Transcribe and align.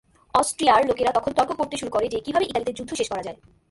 অস্ট্রিয়ার 0.33 0.87
লোকেরা 0.87 1.11
তখন 1.11 1.31
তর্ক 1.31 1.51
করতে 1.51 1.75
শুরু 1.77 1.91
করে 1.91 2.07
যে, 2.07 2.19
কীভাবে 2.19 2.45
ইতালিতে 2.45 2.73
যুদ্ধ 2.73 2.91
শেষ 2.93 3.09
করা 3.09 3.23
যায়। 3.23 3.37